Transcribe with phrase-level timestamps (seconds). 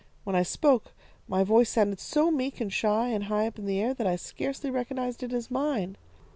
[0.23, 0.93] When I spoke,
[1.27, 4.15] my voice sounded so meek and shy and high up in the air that I
[4.15, 5.95] scarcely recognised it as mine.